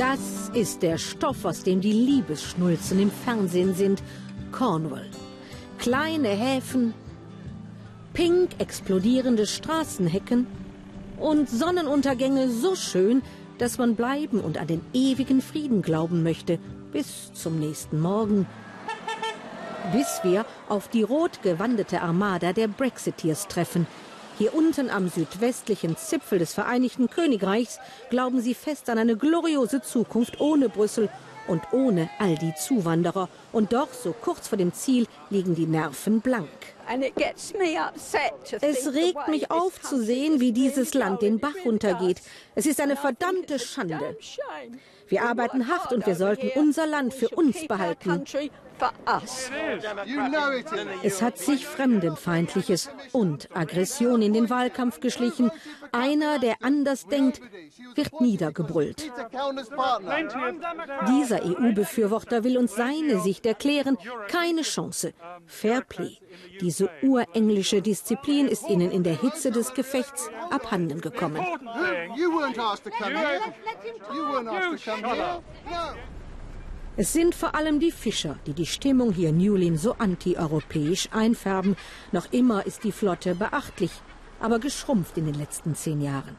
[0.00, 4.02] Das ist der Stoff, aus dem die Liebesschnulzen im Fernsehen sind.
[4.50, 5.10] Cornwall.
[5.76, 6.94] Kleine Häfen,
[8.14, 10.46] pink explodierende Straßenhecken
[11.18, 13.20] und Sonnenuntergänge so schön,
[13.58, 16.58] dass man bleiben und an den ewigen Frieden glauben möchte,
[16.92, 18.46] bis zum nächsten Morgen.
[19.92, 23.86] Bis wir auf die rot gewandete Armada der Brexiteers treffen.
[24.40, 27.78] Hier unten am südwestlichen Zipfel des Vereinigten Königreichs
[28.08, 31.10] glauben sie fest an eine gloriose Zukunft ohne Brüssel
[31.46, 33.28] und ohne all die Zuwanderer.
[33.52, 36.48] Und doch, so kurz vor dem Ziel, liegen die Nerven blank.
[38.62, 42.22] Es regt mich auf zu sehen, wie dieses Land den Bach runtergeht.
[42.54, 44.16] Es ist eine verdammte Schande.
[45.06, 48.24] Wir arbeiten hart und wir sollten unser Land für uns behalten.
[51.02, 55.50] Es hat sich Fremdenfeindliches und Aggression in den Wahlkampf geschlichen.
[55.92, 57.40] Einer, der anders denkt,
[57.94, 59.10] wird niedergebrüllt.
[61.08, 63.98] Dieser EU-Befürworter will uns seine Sicht erklären.
[64.28, 65.12] Keine Chance.
[65.46, 66.18] Fairplay.
[66.60, 71.44] Diese urenglische Disziplin ist ihnen in der Hitze des Gefechts abhanden gekommen.
[76.96, 81.76] Es sind vor allem die Fischer, die die Stimmung hier Newlin so antieuropäisch einfärben.
[82.12, 83.92] Noch immer ist die Flotte beachtlich,
[84.40, 86.36] aber geschrumpft in den letzten zehn Jahren.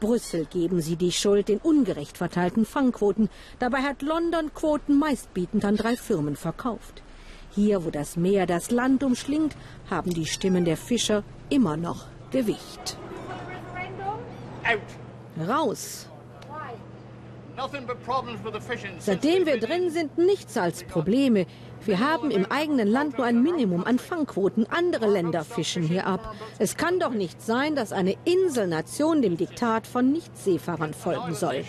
[0.00, 3.30] Brüssel geben sie die Schuld den ungerecht verteilten Fangquoten.
[3.60, 7.02] Dabei hat London Quoten meistbietend an drei Firmen verkauft.
[7.54, 9.56] Hier, wo das Meer das Land umschlingt,
[9.88, 12.98] haben die Stimmen der Fischer immer noch Gewicht.
[15.38, 16.08] Raus!
[18.98, 21.46] Seitdem wir drin sind, nichts als Probleme.
[21.84, 24.66] Wir haben im eigenen Land nur ein Minimum an Fangquoten.
[24.70, 26.34] Andere Länder fischen hier ab.
[26.58, 31.62] Es kann doch nicht sein, dass eine Inselnation dem Diktat von Nichtseefahrern folgen soll.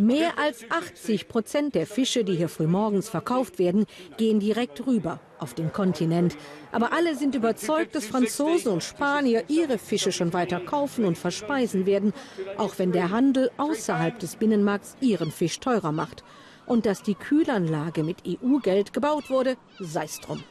[0.00, 3.84] Mehr als 80 Prozent der Fische, die hier frühmorgens verkauft werden,
[4.16, 6.36] gehen direkt rüber auf den Kontinent.
[6.70, 11.84] Aber alle sind überzeugt, dass Franzosen und Spanier ihre Fische schon weiter kaufen und verspeisen
[11.84, 12.12] werden,
[12.58, 16.22] auch wenn der Handel außerhalb des Binnenmarkts ihren Fisch teurer macht.
[16.64, 20.44] Und dass die Kühlanlage mit EU-Geld gebaut wurde, sei's drum.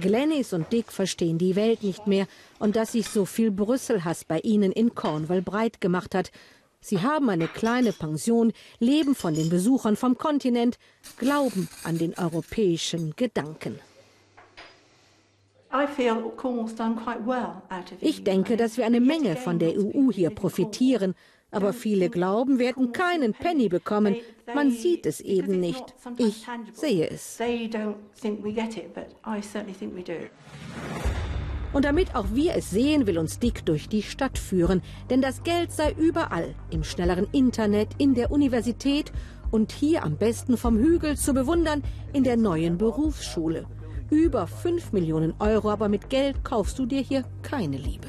[0.00, 2.26] Glennis und Dick verstehen die Welt nicht mehr
[2.58, 6.30] und dass sich so viel Brüsselhass bei ihnen in Cornwall breit gemacht hat.
[6.80, 10.78] Sie haben eine kleine Pension, leben von den Besuchern vom Kontinent,
[11.16, 13.78] glauben an den europäischen Gedanken.
[18.00, 21.14] Ich denke, dass wir eine Menge von der EU hier profitieren.
[21.52, 24.16] Aber viele glauben, wir hätten keinen Penny bekommen.
[24.54, 25.84] Man sieht es eben nicht.
[26.16, 27.38] Ich sehe es.
[31.72, 34.82] Und damit auch wir es sehen, will uns Dick durch die Stadt führen.
[35.10, 36.54] Denn das Geld sei überall.
[36.70, 39.12] Im schnelleren Internet, in der Universität
[39.50, 41.82] und hier am besten vom Hügel zu bewundern
[42.12, 43.66] in der neuen Berufsschule.
[44.10, 48.08] Über 5 Millionen Euro, aber mit Geld kaufst du dir hier keine Liebe.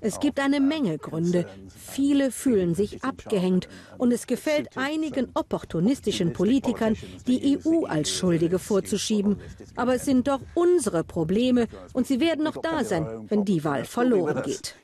[0.00, 1.46] Es gibt eine Menge Gründe.
[1.68, 9.36] Viele fühlen sich abgehängt und es gefällt einigen opportunistischen Politikern, die EU als Schuldige vorzuschieben.
[9.76, 13.84] Aber es sind doch unsere Probleme und sie werden noch da sein, wenn die Wahl
[13.84, 14.74] verloren geht.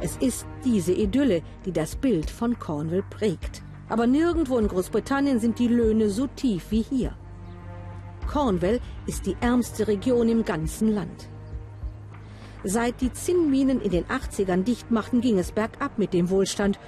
[0.00, 3.62] Es ist diese Idylle, die das Bild von Cornwall prägt.
[3.88, 7.16] Aber nirgendwo in Großbritannien sind die Löhne so tief wie hier.
[8.26, 11.28] Cornwall ist die ärmste Region im ganzen Land.
[12.64, 16.78] Seit die Zinnminen in den 80ern dicht machten, ging es bergab mit dem Wohlstand.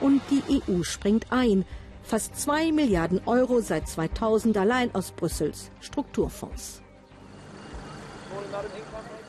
[0.00, 1.64] Und die EU springt ein.
[2.02, 6.82] Fast zwei Milliarden Euro seit 2000 allein aus Brüssels Strukturfonds.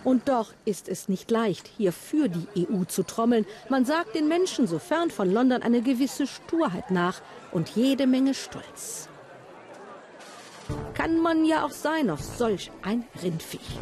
[0.03, 3.45] Und doch ist es nicht leicht, hier für die EU zu trommeln.
[3.69, 7.21] Man sagt den Menschen, sofern von London, eine gewisse Sturheit nach
[7.51, 9.09] und jede Menge Stolz.
[10.93, 13.79] Kann man ja auch sein auf solch ein Rindviech.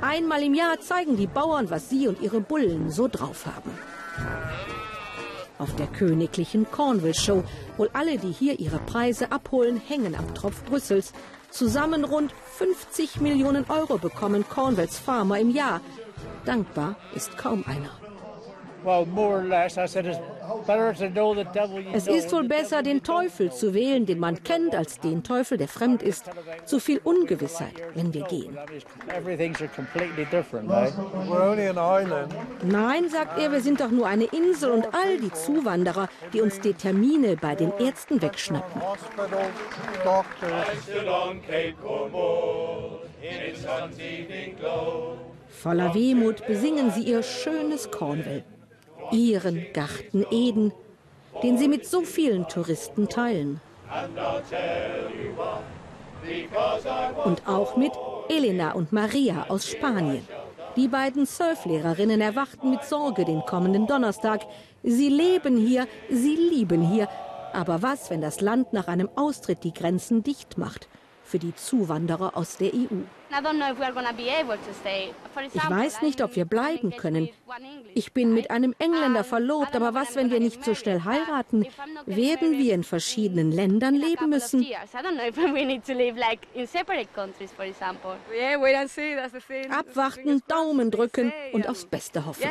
[0.00, 3.70] Einmal im Jahr zeigen die Bauern, was sie und ihre Bullen so drauf haben.
[5.58, 7.44] Auf der königlichen Cornwall Show,
[7.76, 11.12] wohl alle, die hier ihre Preise abholen, hängen am Tropf Brüssels.
[11.50, 15.80] Zusammen rund 50 Millionen Euro bekommen Cornwalls Farmer im Jahr.
[16.44, 18.03] Dankbar ist kaum einer.
[21.92, 25.68] Es ist wohl besser, den Teufel zu wählen, den man kennt, als den Teufel, der
[25.68, 26.30] fremd ist.
[26.64, 28.56] Zu viel Ungewissheit, wenn wir gehen.
[32.62, 36.60] Nein, sagt er, wir sind doch nur eine Insel und all die Zuwanderer, die uns
[36.60, 38.82] die Termine bei den Ärzten wegschnappen.
[45.48, 48.44] Voller Wehmut besingen sie ihr schönes Cornwall
[49.12, 50.72] ihren Garten Eden,
[51.42, 53.60] den sie mit so vielen Touristen teilen.
[57.24, 57.92] Und auch mit
[58.28, 60.26] Elena und Maria aus Spanien.
[60.76, 64.40] Die beiden Surflehrerinnen erwarten mit Sorge den kommenden Donnerstag.
[64.82, 67.08] Sie leben hier, sie lieben hier.
[67.52, 70.88] Aber was, wenn das Land nach einem Austritt die Grenzen dicht macht?
[71.24, 73.02] für die Zuwanderer aus der EU.
[75.52, 77.28] Ich weiß nicht, ob wir bleiben können.
[77.94, 81.66] Ich bin mit einem Engländer verlobt, aber was, wenn wir nicht so schnell heiraten?
[82.06, 84.66] Werden wir in verschiedenen Ländern leben müssen?
[89.70, 92.48] Abwarten, Daumen drücken und aufs Beste hoffen.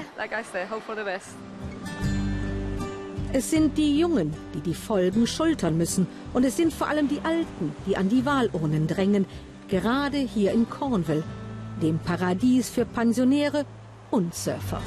[3.36, 6.06] Es sind die Jungen, die die Folgen schultern müssen.
[6.34, 9.26] Und es sind vor allem die Alten, die an die Wahlurnen drängen.
[9.74, 11.24] Gerade hier in Cornwall,
[11.82, 13.66] dem Paradies für Pensionäre
[14.12, 14.80] und Surfer.